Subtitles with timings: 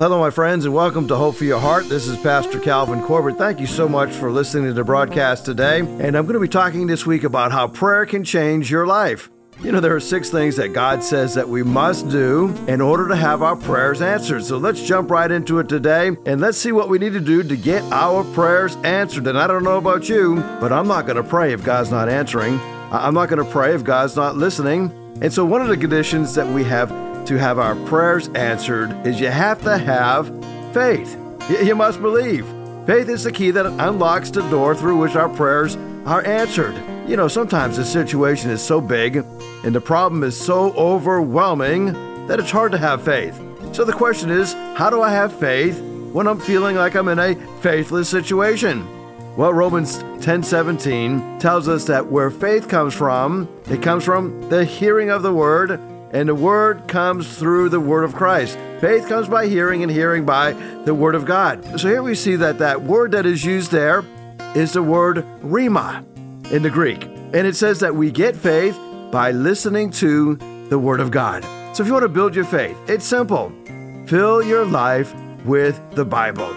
[0.00, 1.90] Hello, my friends, and welcome to Hope for Your Heart.
[1.90, 3.36] This is Pastor Calvin Corbett.
[3.36, 5.80] Thank you so much for listening to the broadcast today.
[5.80, 9.28] And I'm going to be talking this week about how prayer can change your life.
[9.62, 13.08] You know, there are six things that God says that we must do in order
[13.08, 14.42] to have our prayers answered.
[14.42, 17.42] So let's jump right into it today and let's see what we need to do
[17.42, 19.26] to get our prayers answered.
[19.26, 22.08] And I don't know about you, but I'm not going to pray if God's not
[22.08, 22.58] answering.
[22.90, 24.90] I'm not going to pray if God's not listening.
[25.20, 26.90] And so, one of the conditions that we have
[27.26, 30.28] to have our prayers answered is you have to have
[30.72, 31.16] faith.
[31.62, 32.46] You must believe.
[32.86, 36.74] Faith is the key that unlocks the door through which our prayers are answered.
[37.08, 41.92] You know, sometimes the situation is so big and the problem is so overwhelming
[42.26, 43.40] that it's hard to have faith.
[43.72, 45.80] So the question is, how do I have faith
[46.12, 48.86] when I'm feeling like I'm in a faithless situation?
[49.36, 55.10] Well, Romans 10:17 tells us that where faith comes from, it comes from the hearing
[55.10, 55.80] of the word
[56.12, 58.58] and the word comes through the word of Christ.
[58.80, 60.52] Faith comes by hearing, and hearing by
[60.84, 61.80] the word of God.
[61.80, 64.04] So here we see that that word that is used there
[64.54, 66.04] is the word rhema
[66.50, 67.04] in the Greek.
[67.04, 68.78] And it says that we get faith
[69.12, 70.36] by listening to
[70.68, 71.44] the word of God.
[71.76, 73.52] So if you want to build your faith, it's simple.
[74.06, 76.50] Fill your life with the Bible.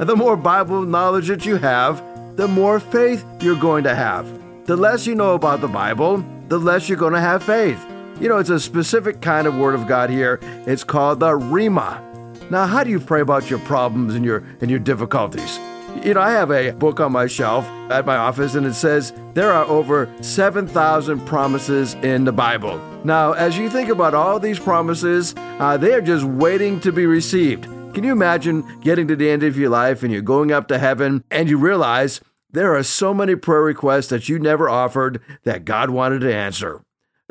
[0.00, 2.02] And the more Bible knowledge that you have,
[2.36, 4.26] the more faith you're going to have.
[4.66, 7.84] The less you know about the Bible, the less you're going to have faith.
[8.20, 10.38] You know, it's a specific kind of word of God here.
[10.66, 12.50] It's called the Rhema.
[12.50, 15.58] Now, how do you pray about your problems and your and your difficulties?
[16.04, 19.14] You know, I have a book on my shelf at my office, and it says
[19.32, 22.78] there are over 7,000 promises in the Bible.
[23.04, 27.06] Now, as you think about all these promises, uh, they are just waiting to be
[27.06, 27.64] received.
[27.94, 30.78] Can you imagine getting to the end of your life and you're going up to
[30.78, 35.64] heaven and you realize there are so many prayer requests that you never offered that
[35.64, 36.82] God wanted to answer?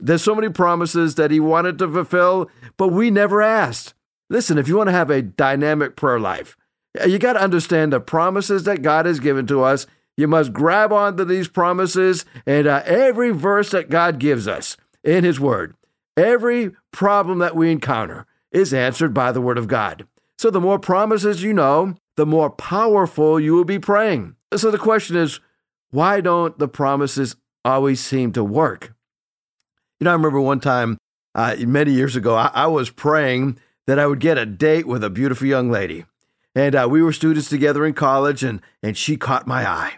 [0.01, 3.93] There's so many promises that he wanted to fulfill, but we never asked.
[4.29, 6.55] Listen, if you want to have a dynamic prayer life,
[7.05, 9.87] you got to understand the promises that God has given to us.
[10.17, 15.23] You must grab onto these promises and uh, every verse that God gives us in
[15.23, 15.75] His Word,
[16.17, 20.05] every problem that we encounter is answered by the Word of God.
[20.37, 24.35] So the more promises you know, the more powerful you will be praying.
[24.55, 25.39] So the question is,
[25.91, 28.93] why don't the promises always seem to work?
[29.99, 30.97] You know, I remember one time
[31.35, 35.03] uh, many years ago, I, I, was praying that I would get a date with
[35.03, 36.05] a beautiful young lady.
[36.55, 39.97] And uh, we were students together in college, and, and she caught my eye.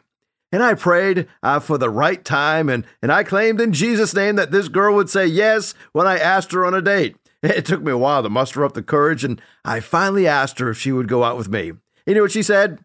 [0.51, 4.35] And I prayed uh, for the right time, and, and I claimed in Jesus' name
[4.35, 7.15] that this girl would say yes when I asked her on a date.
[7.43, 10.69] It took me a while to muster up the courage, and I finally asked her
[10.69, 11.71] if she would go out with me.
[12.05, 12.83] You know what she said?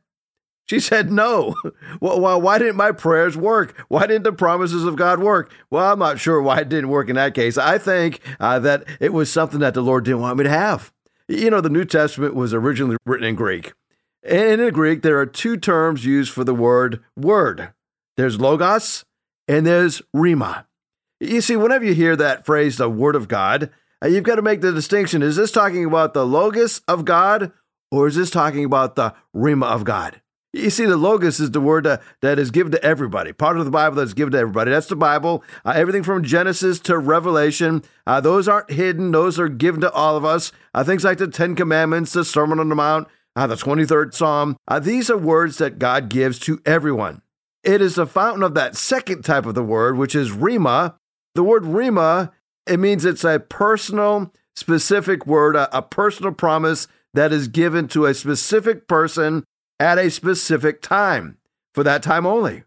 [0.66, 1.54] She said no.
[1.99, 3.75] Well, why didn't my prayers work?
[3.88, 5.50] Why didn't the promises of God work?
[5.71, 7.56] Well, I'm not sure why it didn't work in that case.
[7.56, 10.93] I think uh, that it was something that the Lord didn't want me to have.
[11.27, 13.72] You know, the New Testament was originally written in Greek.
[14.22, 17.72] And in Greek, there are two terms used for the word word
[18.16, 19.04] there's logos
[19.48, 20.66] and there's rhema.
[21.21, 23.71] You see, whenever you hear that phrase, the word of God,
[24.03, 25.22] uh, you've got to make the distinction.
[25.22, 27.53] Is this talking about the logos of God
[27.91, 30.21] or is this talking about the rhema of God?
[30.56, 33.67] You see, the Logos is the word that, that is given to everybody, part of
[33.67, 34.71] the Bible that's given to everybody.
[34.71, 35.44] That's the Bible.
[35.67, 40.16] Uh, everything from Genesis to Revelation, uh, those aren't hidden, those are given to all
[40.16, 40.53] of us.
[40.72, 43.06] Uh, things like the Ten Commandments, the Sermon on the Mount,
[43.37, 44.56] uh, the 23rd Psalm.
[44.66, 47.21] Uh, these are words that God gives to everyone.
[47.62, 50.95] It is the fountain of that second type of the word, which is Rhema.
[51.34, 52.33] The word Rhema,
[52.66, 58.06] it means it's a personal, specific word, a, a personal promise that is given to
[58.06, 59.45] a specific person
[59.79, 61.39] at a specific time,
[61.75, 62.65] for that time only.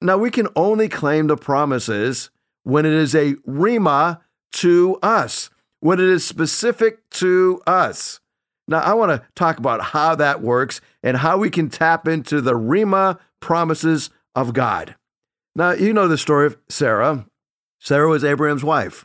[0.00, 2.30] Now, we can only claim the promises
[2.62, 4.20] when it is a rhema
[4.52, 5.50] to us,
[5.80, 8.20] when it is specific to us.
[8.66, 12.40] Now, I want to talk about how that works and how we can tap into
[12.40, 14.96] the rhema promises of God.
[15.54, 17.26] Now, you know the story of Sarah.
[17.78, 19.04] Sarah was Abraham's wife.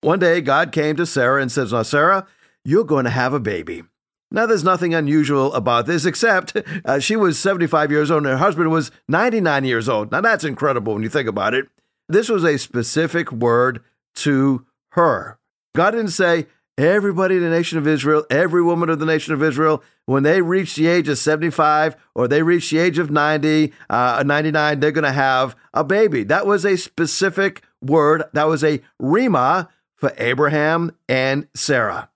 [0.00, 2.26] One day, God came to Sarah and says, Now, Sarah,
[2.64, 3.84] you're going to have a baby.
[4.30, 8.38] Now, there's nothing unusual about this except uh, she was 75 years old and her
[8.38, 10.10] husband was 99 years old.
[10.10, 11.68] Now, that's incredible when you think about it.
[12.08, 13.82] This was a specific word
[14.16, 15.38] to her.
[15.74, 16.46] God didn't say,
[16.78, 20.42] everybody in the nation of Israel, every woman of the nation of Israel, when they
[20.42, 24.92] reach the age of 75 or they reach the age of 90, uh, 99, they're
[24.92, 26.22] going to have a baby.
[26.22, 28.24] That was a specific word.
[28.32, 32.10] That was a rhema for Abraham and Sarah.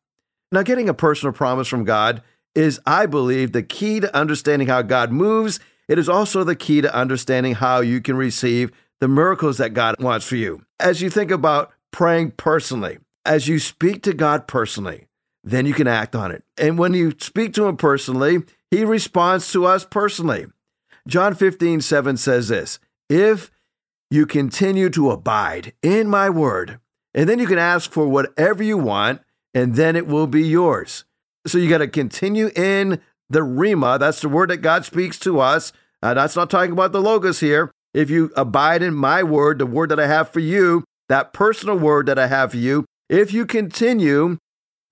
[0.52, 2.22] Now, getting a personal promise from God
[2.54, 5.60] is, I believe, the key to understanding how God moves.
[5.88, 9.96] It is also the key to understanding how you can receive the miracles that God
[10.00, 10.62] wants for you.
[10.78, 15.06] As you think about praying personally, as you speak to God personally,
[15.42, 16.44] then you can act on it.
[16.58, 20.46] And when you speak to him personally, he responds to us personally.
[21.06, 23.50] John 15, 7 says this If
[24.10, 26.80] you continue to abide in my word,
[27.14, 29.22] and then you can ask for whatever you want,
[29.54, 31.04] and then it will be yours.
[31.46, 33.98] So you got to continue in the Rhema.
[33.98, 35.72] That's the word that God speaks to us.
[36.02, 37.70] Uh, that's not talking about the Logos here.
[37.92, 41.76] If you abide in my word, the word that I have for you, that personal
[41.76, 44.38] word that I have for you, if you continue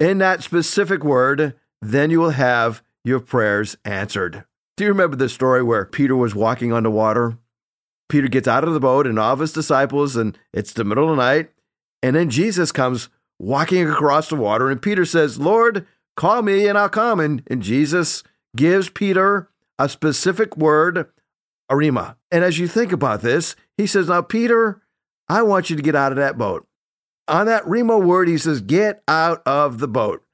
[0.00, 4.44] in that specific word, then you will have your prayers answered.
[4.76, 7.38] Do you remember the story where Peter was walking on the water?
[8.08, 11.10] Peter gets out of the boat and all of his disciples, and it's the middle
[11.10, 11.50] of the night.
[12.02, 13.08] And then Jesus comes
[13.38, 15.87] walking across the water, and Peter says, Lord,
[16.17, 17.20] call me and I'll come.
[17.20, 18.23] And, and Jesus
[18.56, 19.49] gives Peter
[19.79, 21.06] a specific word,
[21.70, 22.17] rhema.
[22.31, 24.82] And as you think about this, he says, Now, Peter,
[25.29, 26.67] I want you to get out of that boat.
[27.29, 30.25] On that rhema word, he says, Get out of the boat.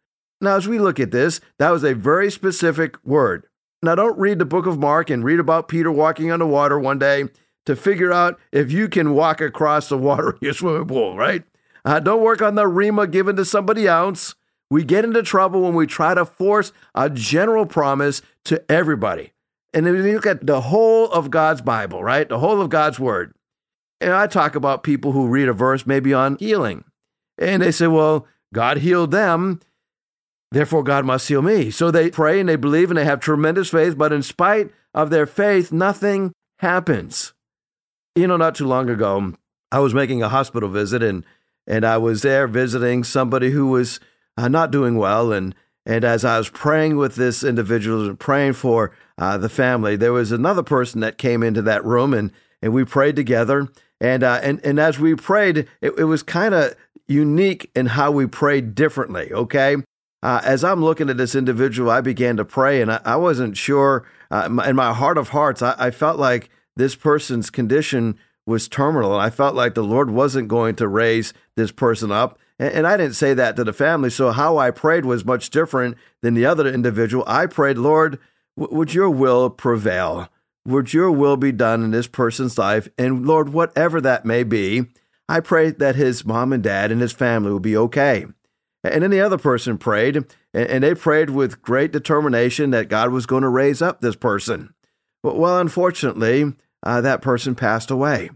[0.41, 3.47] Now, as we look at this, that was a very specific word.
[3.83, 6.79] Now, don't read the book of Mark and read about Peter walking on the water
[6.79, 7.25] one day
[7.67, 11.45] to figure out if you can walk across the water in your swimming pool, right?
[11.85, 14.35] Uh, don't work on the rhema given to somebody else.
[14.71, 19.33] We get into trouble when we try to force a general promise to everybody.
[19.73, 22.29] And if you look at the whole of God's Bible, right?
[22.29, 23.35] The whole of God's Word.
[24.01, 26.85] And I talk about people who read a verse maybe on healing.
[27.39, 29.61] And they say, well, God healed them,
[30.53, 31.71] therefore God must heal me.
[31.71, 35.11] So they pray and they believe and they have tremendous faith, but in spite of
[35.11, 37.33] their faith, nothing happens.
[38.15, 39.35] You know, not too long ago,
[39.73, 41.25] I was making a hospital visit and
[41.67, 44.01] and I was there visiting somebody who was
[44.37, 45.33] uh, not doing well.
[45.33, 45.55] And
[45.87, 50.13] and as I was praying with this individual and praying for uh, the family, there
[50.13, 52.33] was another person that came into that room, and
[52.63, 53.69] and we prayed together.
[54.01, 56.75] And uh, and and as we prayed, it, it was kind of
[57.07, 59.33] unique in how we prayed differently.
[59.33, 59.77] Okay.
[60.23, 63.59] Uh, as I'm looking at this individual, I began to pray, and I, I wasn't
[63.59, 64.07] sure.
[64.31, 69.13] Uh, in my heart of hearts, I, I felt like this person's condition was terminal.
[69.15, 72.39] And I felt like the Lord wasn't going to raise this person up.
[72.59, 74.11] And, I didn't say that to the family.
[74.11, 77.25] So how I prayed was much different than the other individual.
[77.27, 78.19] I prayed, Lord,
[78.57, 80.29] would your will prevail?
[80.65, 82.89] Would your will be done in this person's life?
[82.97, 84.87] And Lord, whatever that may be,
[85.29, 88.27] I pray that his mom and dad and his family will be okay.
[88.85, 93.25] And then the other person prayed, and they prayed with great determination that God was
[93.27, 94.75] going to raise up this person.
[95.23, 96.53] But well, unfortunately,
[96.85, 98.31] uh, that person passed away.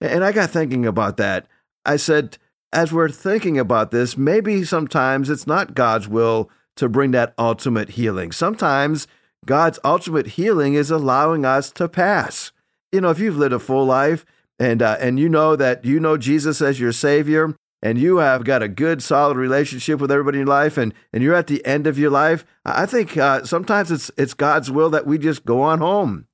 [0.00, 1.46] And I got thinking about that.
[1.84, 2.38] I said,
[2.72, 7.90] as we're thinking about this, maybe sometimes it's not God's will to bring that ultimate
[7.90, 8.32] healing.
[8.32, 9.06] Sometimes
[9.44, 12.50] God's ultimate healing is allowing us to pass.
[12.90, 14.24] You know, if you've lived a full life
[14.58, 18.44] and uh, and you know that you know Jesus as your Savior, and you have
[18.44, 21.64] got a good, solid relationship with everybody in your life, and and you're at the
[21.66, 25.44] end of your life, I think uh, sometimes it's it's God's will that we just
[25.44, 26.26] go on home.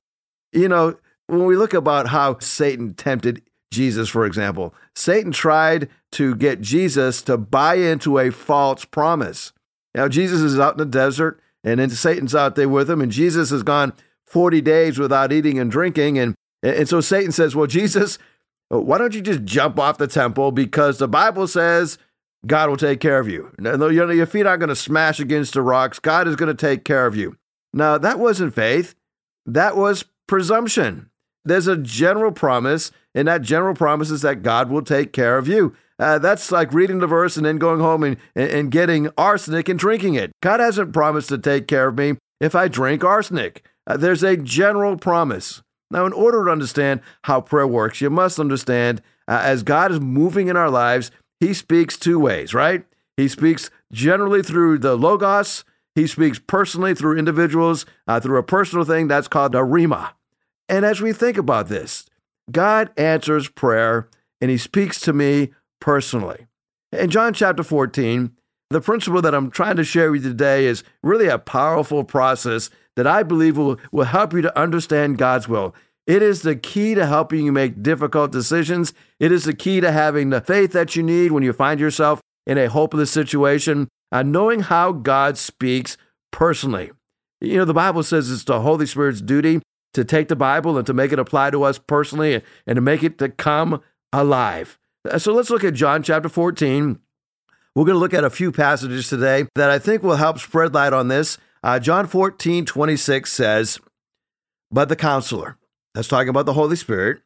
[0.53, 0.97] You know,
[1.29, 3.41] when we look about how Satan tempted
[3.71, 9.53] Jesus, for example, Satan tried to get Jesus to buy into a false promise.
[9.93, 13.11] Now, Jesus is out in the desert, and then Satan's out there with him, and
[13.11, 13.93] Jesus has gone
[14.25, 16.17] 40 days without eating and drinking.
[16.17, 18.17] And, and so Satan says, Well, Jesus,
[18.69, 20.51] why don't you just jump off the temple?
[20.51, 21.97] Because the Bible says
[22.45, 23.51] God will take care of you.
[23.59, 25.99] Your feet aren't going to smash against the rocks.
[25.99, 27.35] God is going to take care of you.
[27.73, 28.95] Now, that wasn't faith,
[29.45, 31.09] that was presumption.
[31.45, 35.47] There's a general promise, and that general promise is that God will take care of
[35.47, 35.75] you.
[35.97, 39.77] Uh, that's like reading the verse and then going home and, and getting arsenic and
[39.77, 40.31] drinking it.
[40.41, 43.65] God hasn't promised to take care of me if I drink arsenic.
[43.85, 45.61] Uh, there's a general promise.
[45.91, 49.99] Now, in order to understand how prayer works, you must understand uh, as God is
[49.99, 52.85] moving in our lives, He speaks two ways, right?
[53.17, 55.65] He speaks generally through the Logos,
[55.95, 60.11] He speaks personally through individuals, uh, through a personal thing that's called a Rhema.
[60.69, 62.05] And as we think about this,
[62.51, 64.07] God answers prayer
[64.39, 65.49] and he speaks to me
[65.81, 66.47] personally.
[66.91, 68.31] In John chapter 14,
[68.69, 72.69] the principle that I'm trying to share with you today is really a powerful process
[72.95, 75.73] that I believe will, will help you to understand God's will.
[76.05, 78.93] It is the key to helping you make difficult decisions.
[79.19, 82.21] It is the key to having the faith that you need when you find yourself
[82.45, 85.97] in a hopeless situation and knowing how God speaks
[86.31, 86.91] personally.
[87.41, 89.61] You know, the Bible says it's the Holy Spirit's duty
[89.93, 93.03] to take the Bible and to make it apply to us personally and, to make
[93.03, 93.81] it to come
[94.13, 94.77] alive.
[95.09, 96.99] Uh, so let's look at John chapter 14.
[97.75, 100.73] We're going to look at a few passages today that I think will help spread
[100.73, 101.37] light on this.
[101.63, 103.79] Uh, John 14, 26 says,
[104.71, 105.57] But the counselor,
[105.93, 107.21] that's talking about the Holy Spirit,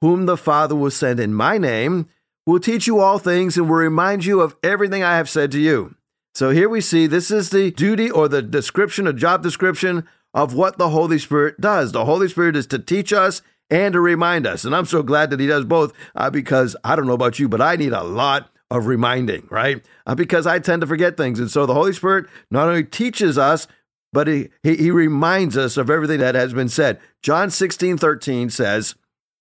[0.00, 2.08] whom the Father will send in my name,
[2.46, 5.60] will teach you all things and will remind you of everything I have said to
[5.60, 5.94] you.
[6.34, 10.54] So here we see this is the duty or the description, a job description of
[10.54, 11.92] what the Holy Spirit does.
[11.92, 14.64] The Holy Spirit is to teach us and to remind us.
[14.64, 17.48] And I'm so glad that He does both uh, because I don't know about you,
[17.48, 19.84] but I need a lot of reminding, right?
[20.06, 21.38] Uh, because I tend to forget things.
[21.38, 23.66] And so the Holy Spirit not only teaches us,
[24.12, 27.00] but he, he, he reminds us of everything that has been said.
[27.22, 28.94] John 16, 13 says,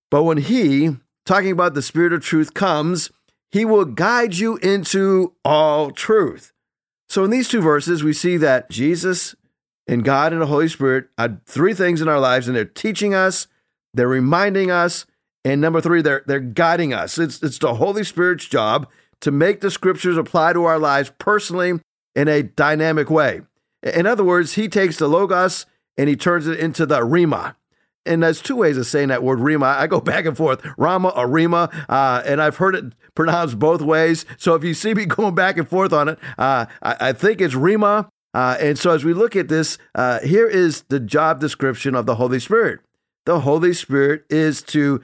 [0.09, 3.11] But when He, talking about the Spirit of truth, comes,
[3.51, 6.53] He will guide you into all truth.
[7.09, 9.35] So in these two verses, we see that Jesus
[9.91, 13.13] and God and the Holy Spirit are three things in our lives, and they're teaching
[13.13, 13.47] us,
[13.93, 15.05] they're reminding us,
[15.43, 17.17] and number three, they're they're guiding us.
[17.17, 18.87] It's it's the Holy Spirit's job
[19.21, 21.79] to make the scriptures apply to our lives personally
[22.15, 23.41] in a dynamic way.
[23.83, 25.65] In other words, he takes the logos
[25.97, 27.55] and he turns it into the rhema.
[28.05, 29.65] And there's two ways of saying that word rima.
[29.65, 33.81] I go back and forth, rama or rima, uh, and I've heard it pronounced both
[33.81, 34.25] ways.
[34.37, 37.41] So if you see me going back and forth on it, uh, I, I, think
[37.41, 38.09] it's rhema.
[38.33, 42.05] Uh, and so as we look at this, uh, here is the job description of
[42.05, 42.79] the Holy Spirit.
[43.25, 45.03] The Holy Spirit is to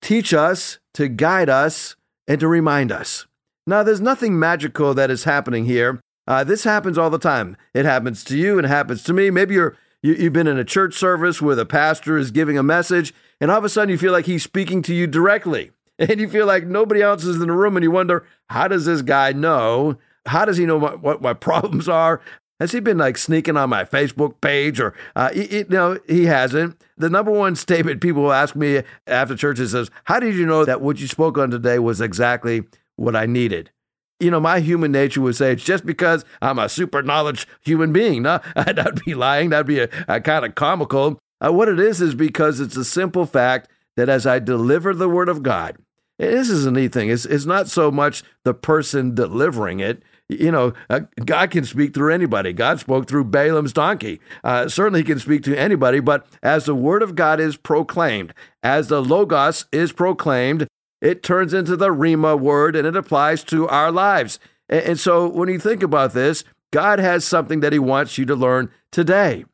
[0.00, 1.96] teach us, to guide us,
[2.28, 3.26] and to remind us.
[3.66, 6.00] Now, there's nothing magical that is happening here.
[6.26, 7.56] Uh, this happens all the time.
[7.74, 9.30] It happens to you it happens to me.
[9.30, 12.62] Maybe you're you, you've been in a church service where the pastor is giving a
[12.62, 16.20] message, and all of a sudden you feel like he's speaking to you directly, and
[16.20, 19.02] you feel like nobody else is in the room, and you wonder how does this
[19.02, 19.98] guy know?
[20.26, 22.20] How does he know what, what my problems are?
[22.58, 26.24] Has he been like sneaking on my Facebook page or, uh, he, he, no, he
[26.24, 26.82] hasn't.
[26.96, 30.64] The number one statement people ask me after church is, says, how did you know
[30.64, 32.62] that what you spoke on today was exactly
[32.96, 33.70] what I needed?
[34.18, 37.92] You know, my human nature would say it's just because I'm a super knowledge human
[37.92, 38.22] being.
[38.22, 39.50] No, that'd be lying.
[39.50, 41.18] That'd be a, a kind of comical.
[41.44, 45.10] Uh, what it is is because it's a simple fact that as I deliver the
[45.10, 45.76] word of God,
[46.18, 47.10] this is a neat thing.
[47.10, 50.02] It's, it's not so much the person delivering it.
[50.28, 52.52] You know, uh, God can speak through anybody.
[52.52, 54.20] God spoke through Balaam's donkey.
[54.42, 58.34] Uh, certainly, He can speak to anybody, but as the word of God is proclaimed,
[58.62, 60.66] as the Logos is proclaimed,
[61.00, 64.40] it turns into the Rhema word and it applies to our lives.
[64.68, 66.42] And, and so when you think about this,
[66.72, 69.44] God has something that He wants you to learn today.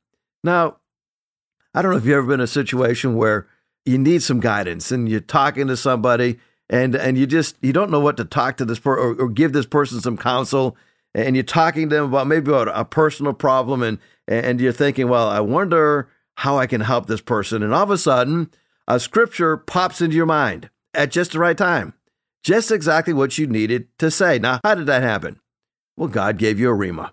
[0.42, 0.78] Now,
[1.74, 3.46] I don't know if you've ever been in a situation where
[3.84, 6.38] you need some guidance and you're talking to somebody
[6.68, 9.28] and and you just you don't know what to talk to this person or, or,
[9.28, 10.76] give this person some counsel.
[11.14, 15.08] And you're talking to them about maybe about a personal problem and and you're thinking
[15.08, 17.62] well i wonder how i can help this person.
[17.62, 18.50] And all of a sudden
[18.88, 21.94] a scripture pops into your mind at just the right time
[22.42, 24.38] just exactly what you needed to say.
[24.38, 25.40] Now how did that happen?
[25.96, 27.12] Well god gave you a rhema.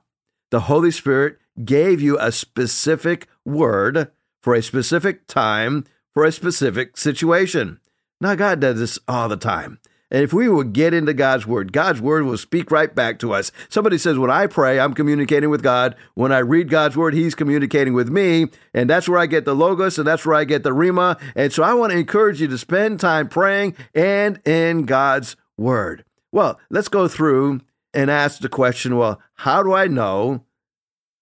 [0.52, 4.10] The holy spirit gave you a specific word
[4.42, 7.80] for a specific time for a specific situation
[8.22, 9.80] now, God does this all the time.
[10.12, 13.32] And if we would get into God's word, God's word will speak right back to
[13.32, 13.52] us.
[13.70, 15.96] Somebody says, When I pray, I'm communicating with God.
[16.16, 18.48] When I read God's word, He's communicating with me.
[18.74, 21.22] And that's where I get the Logos and that's where I get the Rhema.
[21.36, 26.04] And so I want to encourage you to spend time praying and in God's word.
[26.32, 27.62] Well, let's go through
[27.94, 30.44] and ask the question well, how do I know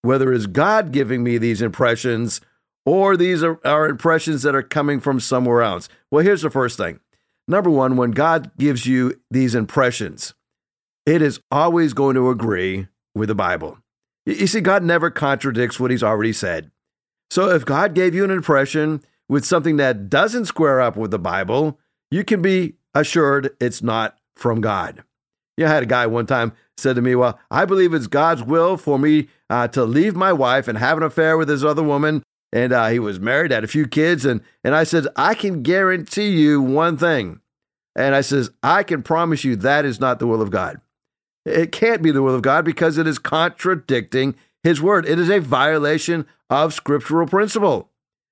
[0.02, 2.40] whether it's God giving me these impressions
[2.88, 5.90] or these are, are impressions that are coming from somewhere else?
[6.10, 7.02] Well, here's the first thing.
[7.46, 10.34] Number one, when God gives you these impressions,
[11.06, 13.78] it is always going to agree with the Bible.
[14.26, 16.72] You see, God never contradicts what He's already said.
[17.30, 21.20] So if God gave you an impression with something that doesn't square up with the
[21.20, 21.78] Bible,
[22.10, 25.04] you can be assured it's not from God.
[25.58, 28.08] You know, I had a guy one time said to me, Well, I believe it's
[28.08, 31.66] God's will for me uh, to leave my wife and have an affair with this
[31.66, 35.08] other woman and uh, he was married, had a few kids, and and I said,
[35.16, 37.42] I can guarantee you one thing,
[37.96, 40.80] and I says, I can promise you that is not the will of God.
[41.46, 45.06] It can't be the will of God because it is contradicting His word.
[45.06, 47.90] It is a violation of scriptural principle.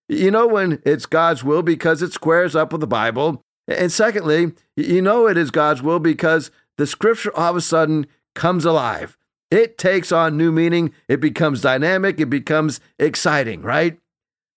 [0.07, 4.53] You know when it's God's will because it squares up with the Bible, and secondly,
[4.75, 8.05] you know it is God's will because the scripture all of a sudden
[8.35, 9.17] comes alive.
[9.49, 10.93] It takes on new meaning.
[11.07, 12.19] It becomes dynamic.
[12.19, 13.97] It becomes exciting, right?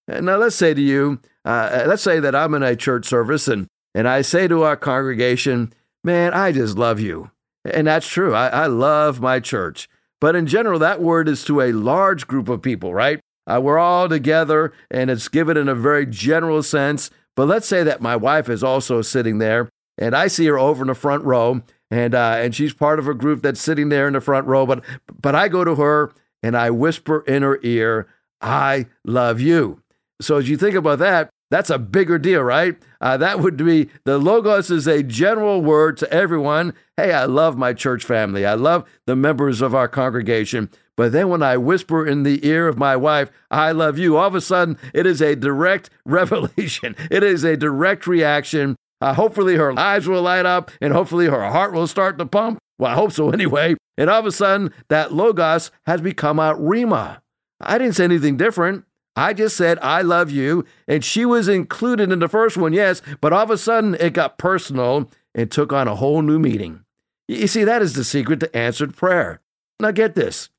[0.08, 3.68] Now, let's say to you, uh, let's say that I'm in a church service and,
[3.94, 5.72] and I say to our congregation,
[6.02, 7.30] man, I just love you.
[7.64, 8.34] And that's true.
[8.34, 9.88] I, I love my church.
[10.20, 13.20] But in general, that word is to a large group of people, right?
[13.46, 17.10] Uh, we're all together and it's given in a very general sense.
[17.36, 20.82] But let's say that my wife is also sitting there and I see her over
[20.82, 24.06] in the front row and, uh, and she's part of a group that's sitting there
[24.06, 24.66] in the front row.
[24.66, 24.84] But,
[25.20, 26.12] but I go to her
[26.42, 28.08] and I whisper in her ear,
[28.40, 29.82] I love you.
[30.20, 32.76] So as you think about that, That's a bigger deal, right?
[33.00, 36.74] Uh, that would be the Logos is a general word to everyone.
[36.96, 38.44] Hey, I love my church family.
[38.44, 40.68] I love the members of our congregation.
[40.94, 44.26] But then when I whisper in the ear of my wife, I love you, all
[44.26, 46.94] of a sudden it is a direct revelation.
[47.10, 48.76] It is a direct reaction.
[49.00, 52.58] Uh, hopefully her eyes will light up and hopefully her heart will start to pump.
[52.78, 53.76] Well, I hope so anyway.
[53.96, 57.20] And all of a sudden that Logos has become a Rhema.
[57.60, 58.84] I didn't say anything different.
[59.18, 60.64] I just said, I love you.
[60.86, 64.12] And she was included in the first one, yes, but all of a sudden it
[64.12, 66.84] got personal and took on a whole new meaning.
[67.26, 69.40] You see, that is the secret to answered prayer.
[69.80, 70.50] Now get this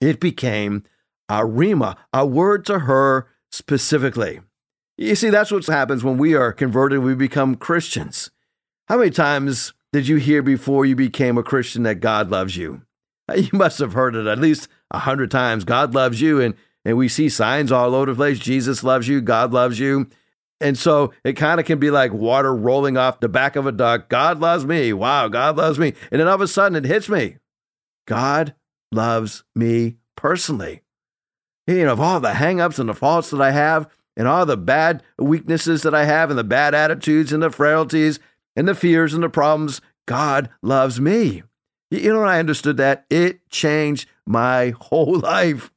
[0.00, 0.84] it became
[1.28, 4.40] a rhema, a word to her specifically.
[4.96, 8.30] You see, that's what happens when we are converted, we become Christians.
[8.88, 12.82] How many times did you hear before you became a Christian that God loves you?
[13.36, 15.64] You must have heard it at least a hundred times.
[15.64, 18.38] God loves you, and and we see signs all over the place.
[18.38, 20.08] Jesus loves you, God loves you.
[20.60, 23.72] And so it kind of can be like water rolling off the back of a
[23.72, 24.08] duck.
[24.08, 24.92] God loves me.
[24.92, 25.94] Wow, God loves me.
[26.10, 27.38] And then all of a sudden it hits me.
[28.06, 28.54] God
[28.92, 30.82] loves me personally.
[31.66, 34.56] You know, of all the hangups and the faults that I have, and all the
[34.56, 38.18] bad weaknesses that I have, and the bad attitudes and the frailties
[38.54, 41.42] and the fears and the problems, God loves me.
[41.90, 45.70] You know, when I understood that, it changed my whole life.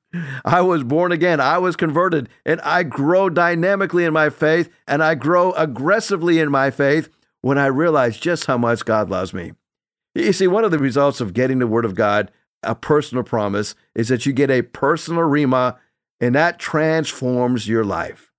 [0.44, 1.40] I was born again.
[1.40, 6.52] I was converted, and I grow dynamically in my faith, and I grow aggressively in
[6.52, 7.10] my faith
[7.42, 9.54] when I realize just how much God loves me.
[10.14, 12.32] You see, one of the results of getting the Word of God,
[12.64, 15.78] a personal promise, is that you get a personal Rhema,
[16.20, 18.32] and that transforms your life.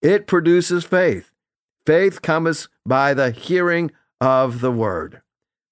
[0.00, 1.30] It produces faith.
[1.86, 5.20] Faith comes by the hearing of the Word.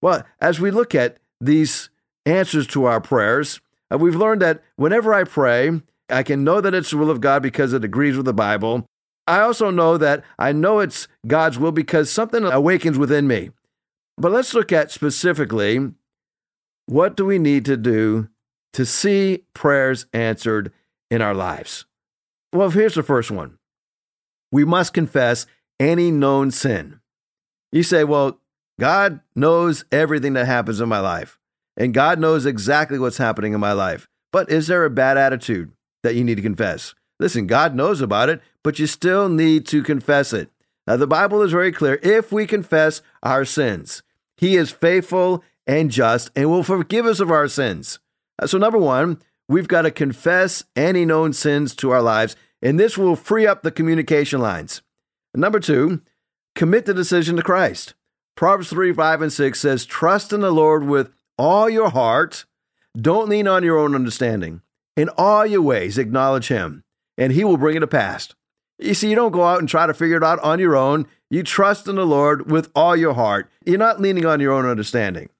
[0.00, 1.90] Well, as we look at these
[2.26, 3.60] answers to our prayers,
[3.92, 7.20] uh, we've learned that whenever I pray, I can know that it's the will of
[7.20, 8.86] God because it agrees with the Bible.
[9.26, 13.50] I also know that I know it's God's will because something awakens within me.
[14.18, 15.92] But let's look at specifically
[16.86, 18.28] what do we need to do
[18.72, 20.72] to see prayers answered
[21.10, 21.86] in our lives?
[22.52, 23.58] Well, here's the first one
[24.50, 25.46] we must confess
[25.80, 27.00] any known sin.
[27.70, 28.38] You say, well,
[28.78, 31.38] God knows everything that happens in my life
[31.76, 34.08] and God knows exactly what's happening in my life.
[34.32, 36.94] But is there a bad attitude that you need to confess?
[37.20, 40.50] Listen, God knows about it, but you still need to confess it.
[40.86, 42.00] Now, the Bible is very clear.
[42.02, 44.02] If we confess our sins,
[44.36, 48.00] He is faithful and just and will forgive us of our sins.
[48.40, 52.80] Uh, so, number one, we've got to confess any known sins to our lives, and
[52.80, 54.82] this will free up the communication lines.
[55.34, 56.02] Number two,
[56.56, 57.94] commit the decision to Christ.
[58.34, 61.10] Proverbs 3 5 and 6 says, Trust in the Lord with
[61.42, 62.44] all your heart.
[62.96, 64.62] Don't lean on your own understanding.
[64.96, 66.84] In all your ways, acknowledge Him,
[67.18, 68.32] and He will bring it to pass.
[68.78, 71.06] You see, you don't go out and try to figure it out on your own.
[71.30, 73.50] You trust in the Lord with all your heart.
[73.66, 75.30] You're not leaning on your own understanding.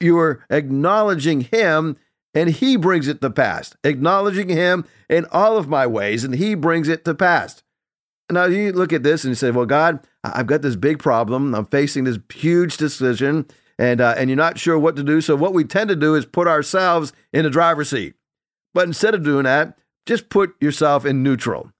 [0.00, 1.98] You are acknowledging Him,
[2.32, 3.74] and He brings it to pass.
[3.84, 7.62] Acknowledging Him in all of my ways, and He brings it to pass.
[8.30, 11.54] Now, you look at this and you say, Well, God, I've got this big problem.
[11.54, 13.46] I'm facing this huge decision
[13.78, 15.20] and uh, and you're not sure what to do.
[15.20, 18.14] So what we tend to do is put ourselves in the driver's seat.
[18.74, 21.70] But instead of doing that, just put yourself in neutral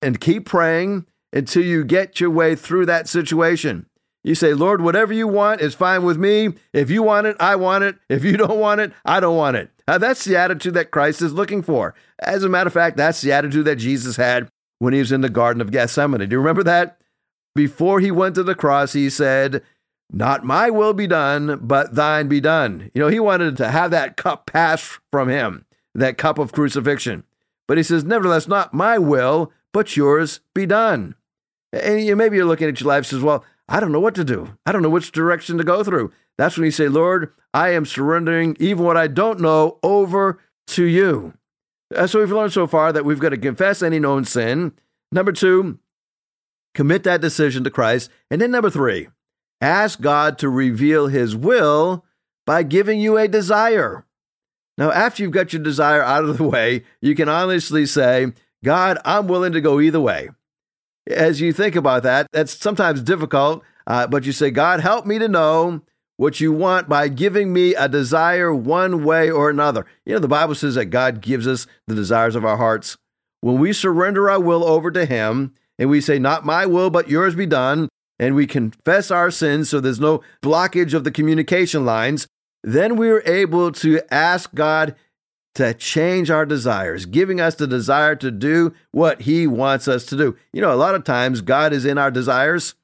[0.00, 3.86] and keep praying until you get your way through that situation.
[4.24, 6.54] You say, Lord, whatever you want is fine with me.
[6.72, 7.96] If you want it, I want it.
[8.08, 9.70] If you don't want it, I don't want it.
[9.88, 11.94] Now, that's the attitude that Christ is looking for.
[12.20, 15.22] As a matter of fact, that's the attitude that Jesus had when he was in
[15.22, 16.20] the Garden of Gethsemane.
[16.20, 16.98] Do you remember that?
[17.54, 19.62] Before he went to the cross, he said,
[20.12, 22.90] not my will be done, but thine be done.
[22.94, 27.24] You know, he wanted to have that cup pass from him, that cup of crucifixion.
[27.66, 31.14] But he says, Nevertheless, not my will, but yours be done.
[31.72, 34.24] And you, maybe you're looking at your life says, Well, I don't know what to
[34.24, 34.56] do.
[34.66, 36.12] I don't know which direction to go through.
[36.36, 40.84] That's when you say, Lord, I am surrendering even what I don't know over to
[40.84, 41.34] you.
[41.94, 44.72] Uh, so we've learned so far that we've got to confess any known sin.
[45.10, 45.78] Number two,
[46.74, 48.10] commit that decision to Christ.
[48.30, 49.08] And then number three,
[49.62, 52.04] Ask God to reveal His will
[52.44, 54.04] by giving you a desire.
[54.76, 58.32] Now, after you've got your desire out of the way, you can honestly say,
[58.64, 60.30] God, I'm willing to go either way.
[61.06, 65.18] As you think about that, that's sometimes difficult, uh, but you say, God, help me
[65.20, 65.82] to know
[66.16, 69.86] what you want by giving me a desire one way or another.
[70.04, 72.96] You know, the Bible says that God gives us the desires of our hearts.
[73.40, 77.08] When we surrender our will over to Him and we say, Not my will, but
[77.08, 77.88] yours be done,
[78.22, 82.28] and we confess our sins so there's no blockage of the communication lines,
[82.62, 84.94] then we're able to ask God
[85.56, 90.16] to change our desires, giving us the desire to do what He wants us to
[90.16, 90.36] do.
[90.52, 92.76] You know, a lot of times God is in our desires.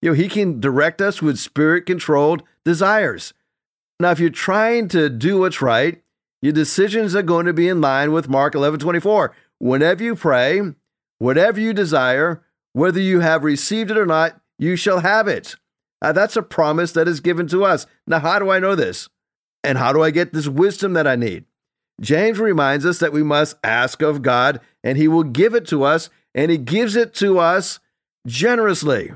[0.00, 3.34] You know, He can direct us with spirit controlled desires.
[3.98, 6.00] Now, if you're trying to do what's right,
[6.40, 9.34] your decisions are going to be in line with Mark 11 24.
[9.58, 10.60] Whenever you pray,
[11.18, 15.56] whatever you desire, whether you have received it or not, you shall have it.
[16.02, 17.86] Uh, that's a promise that is given to us.
[18.06, 19.08] Now, how do I know this?
[19.64, 21.44] And how do I get this wisdom that I need?
[22.00, 25.82] James reminds us that we must ask of God, and He will give it to
[25.82, 27.80] us, and He gives it to us
[28.26, 29.12] generously.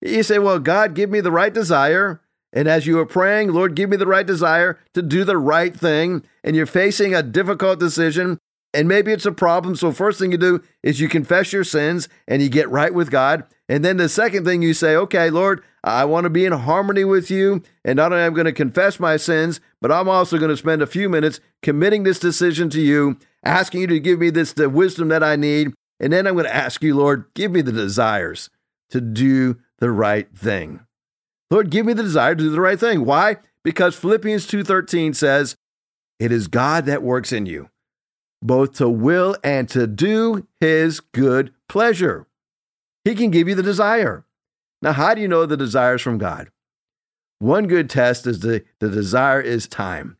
[0.00, 2.20] You say, Well, God, give me the right desire.
[2.52, 5.74] And as you are praying, Lord, give me the right desire to do the right
[5.76, 8.38] thing, and you're facing a difficult decision,
[8.74, 9.76] and maybe it's a problem.
[9.76, 13.10] So, first thing you do is you confess your sins and you get right with
[13.10, 13.44] God.
[13.68, 17.04] And then the second thing you say, okay, Lord, I want to be in harmony
[17.04, 17.62] with you.
[17.84, 20.56] And not only am I going to confess my sins, but I'm also going to
[20.56, 24.52] spend a few minutes committing this decision to you, asking you to give me this
[24.52, 25.72] the wisdom that I need.
[26.00, 28.50] And then I'm going to ask you, Lord, give me the desires
[28.90, 30.80] to do the right thing.
[31.50, 33.04] Lord, give me the desire to do the right thing.
[33.04, 33.36] Why?
[33.64, 35.56] Because Philippians 2:13 says,
[36.18, 37.70] "It is God that works in you,
[38.42, 42.26] both to will and to do his good pleasure."
[43.04, 44.24] He can give you the desire.
[44.82, 46.50] Now, how do you know the desire is from God?
[47.38, 50.16] One good test is the, the desire is time.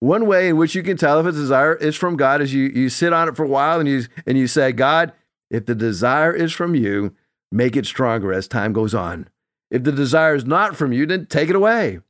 [0.00, 2.64] One way in which you can tell if a desire is from God is you,
[2.64, 5.12] you sit on it for a while and you, and you say, God,
[5.50, 7.14] if the desire is from you,
[7.50, 9.28] make it stronger as time goes on.
[9.70, 12.00] If the desire is not from you, then take it away.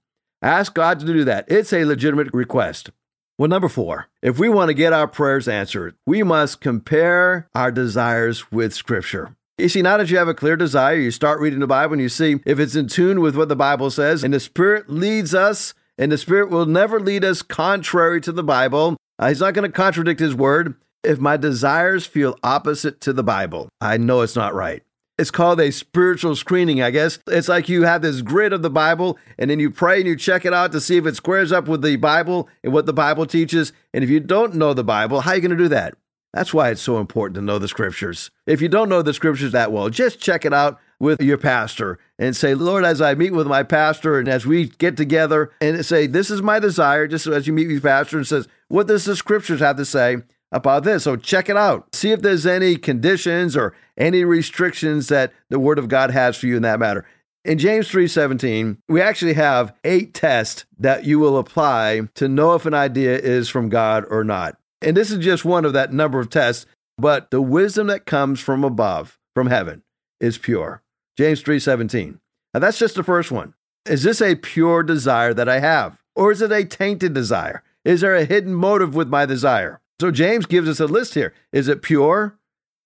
[0.42, 1.44] Ask God to do that.
[1.48, 2.90] It's a legitimate request.
[3.36, 7.72] Well, number four, if we want to get our prayers answered, we must compare our
[7.72, 9.34] desires with Scripture.
[9.58, 12.02] You see, now that you have a clear desire, you start reading the Bible and
[12.02, 15.34] you see if it's in tune with what the Bible says, and the Spirit leads
[15.34, 18.96] us, and the Spirit will never lead us contrary to the Bible.
[19.18, 20.76] Uh, he's not going to contradict His Word.
[21.02, 24.83] If my desires feel opposite to the Bible, I know it's not right.
[25.16, 27.20] It's called a spiritual screening, I guess.
[27.28, 30.16] It's like you have this grid of the Bible, and then you pray and you
[30.16, 32.92] check it out to see if it squares up with the Bible and what the
[32.92, 33.72] Bible teaches.
[33.92, 35.94] And if you don't know the Bible, how are you going to do that?
[36.32, 38.32] That's why it's so important to know the scriptures.
[38.44, 42.00] If you don't know the scriptures that well, just check it out with your pastor
[42.18, 45.86] and say, Lord, as I meet with my pastor and as we get together and
[45.86, 48.88] say, This is my desire, just as you meet with your pastor and says, What
[48.88, 50.16] does the scriptures have to say
[50.54, 51.02] about this?
[51.02, 51.94] So check it out.
[51.94, 56.46] See if there's any conditions or any restrictions that the word of God has for
[56.46, 57.04] you in that matter.
[57.44, 62.64] In James 3:17, we actually have eight tests that you will apply to know if
[62.64, 64.56] an idea is from God or not.
[64.80, 66.64] And this is just one of that number of tests,
[66.96, 69.82] but the wisdom that comes from above, from heaven,
[70.20, 70.82] is pure.
[71.18, 72.20] James 3:17.
[72.54, 73.54] Now that's just the first one.
[73.84, 75.98] Is this a pure desire that I have?
[76.16, 77.62] Or is it a tainted desire?
[77.84, 79.80] Is there a hidden motive with my desire?
[80.00, 81.32] So James gives us a list here.
[81.52, 82.38] Is it pure?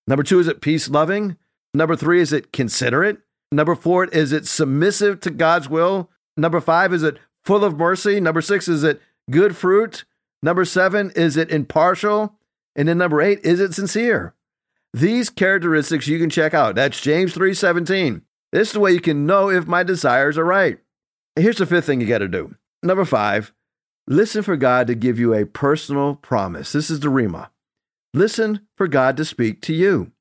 [0.07, 1.37] Number two, is it peace loving?
[1.73, 3.19] Number three, is it considerate?
[3.51, 6.09] Number four, is it submissive to God's will?
[6.37, 8.19] Number five, is it full of mercy?
[8.19, 10.05] Number six, is it good fruit?
[10.41, 12.35] Number seven, is it impartial?
[12.75, 14.33] And then number eight, is it sincere?
[14.93, 16.75] These characteristics you can check out.
[16.75, 18.21] That's James 3:17.
[18.51, 20.79] This is the way you can know if my desires are right.
[21.35, 22.55] Here's the fifth thing you got to do.
[22.81, 23.53] Number five,
[24.09, 26.73] listen for God to give you a personal promise.
[26.73, 27.49] This is the Rhema.
[28.13, 30.11] Listen for God to speak to you.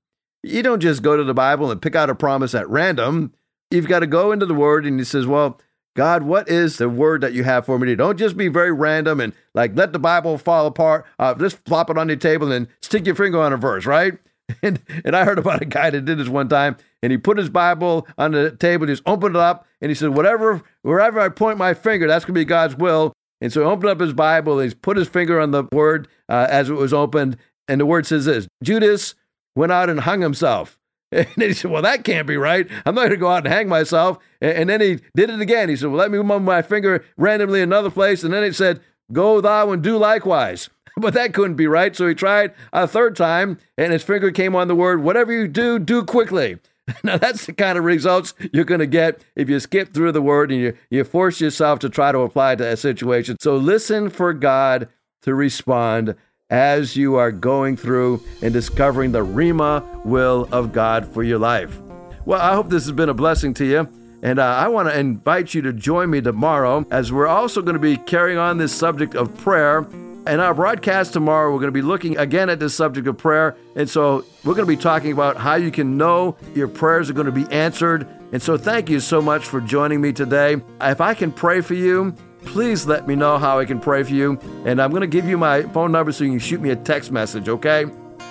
[0.44, 3.32] You don't just go to the Bible and pick out a promise at random.
[3.70, 5.58] You've got to go into the Word and He says, Well,
[5.96, 7.92] God, what is the word that you have for me?
[7.96, 11.04] Don't just be very random and like let the Bible fall apart.
[11.18, 14.14] Uh, just flop it on the table and stick your finger on a verse, right?
[14.62, 17.36] And and I heard about a guy that did this one time, and he put
[17.36, 21.28] his Bible on the table, just opened it up, and he said, "Whatever, wherever I
[21.28, 24.58] point my finger, that's gonna be God's will." And so he opened up his Bible,
[24.58, 27.36] he's put his finger on the word uh, as it was opened,
[27.68, 29.14] and the word says this: Judas
[29.54, 30.78] went out and hung himself.
[31.10, 32.68] And he said, Well, that can't be right.
[32.84, 34.18] I'm not going to go out and hang myself.
[34.42, 35.70] And then he did it again.
[35.70, 38.22] He said, Well, let me move my finger randomly another place.
[38.22, 40.68] And then he said, Go thou and do likewise.
[40.98, 41.94] But that couldn't be right.
[41.94, 45.46] So he tried a third time, and his finger came on the word, Whatever you
[45.46, 46.58] do, do quickly.
[47.02, 50.22] Now, that's the kind of results you're going to get if you skip through the
[50.22, 53.36] word and you, you force yourself to try to apply to a situation.
[53.40, 54.88] So listen for God
[55.22, 56.14] to respond
[56.50, 61.78] as you are going through and discovering the Rhema will of God for your life.
[62.24, 63.88] Well, I hope this has been a blessing to you.
[64.22, 67.74] And uh, I want to invite you to join me tomorrow as we're also going
[67.74, 69.86] to be carrying on this subject of prayer.
[70.28, 73.56] In our broadcast tomorrow, we're going to be looking again at this subject of prayer.
[73.76, 77.14] And so we're going to be talking about how you can know your prayers are
[77.14, 78.06] going to be answered.
[78.32, 80.56] And so thank you so much for joining me today.
[80.82, 82.12] If I can pray for you,
[82.44, 84.38] please let me know how I can pray for you.
[84.66, 86.76] And I'm going to give you my phone number so you can shoot me a
[86.76, 87.84] text message, okay?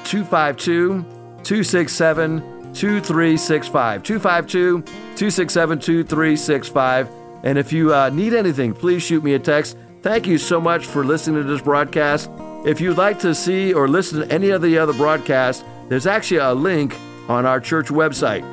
[0.04, 1.02] 252
[1.44, 4.04] 267 2365.
[4.04, 7.10] 252 267 2365.
[7.42, 9.78] And if you uh, need anything, please shoot me a text.
[10.02, 12.30] Thank you so much for listening to this broadcast.
[12.66, 16.38] If you'd like to see or listen to any of the other broadcasts, there's actually
[16.38, 16.96] a link
[17.28, 18.46] on our church website.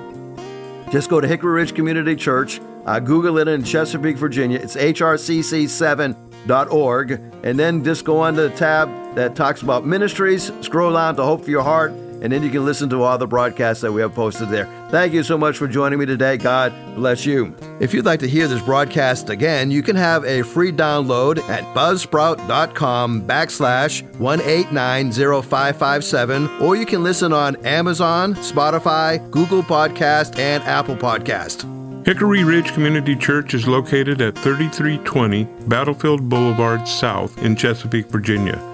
[0.90, 4.58] Just go to Hickory Ridge Community Church, uh, Google it in Chesapeake, Virginia.
[4.58, 7.10] It's hrcc7.org.
[7.42, 11.24] And then just go on to the tab that talks about ministries, scroll down to
[11.24, 11.92] Hope for Your Heart,
[12.24, 14.64] and then you can listen to all the broadcasts that we have posted there.
[14.90, 16.38] Thank you so much for joining me today.
[16.38, 17.54] God bless you.
[17.80, 21.64] If you'd like to hear this broadcast again, you can have a free download at
[21.74, 31.70] buzzsprout.com backslash 1890557, or you can listen on Amazon, Spotify, Google Podcast, and Apple Podcast.
[32.06, 38.73] Hickory Ridge Community Church is located at 3320 Battlefield Boulevard South in Chesapeake, Virginia.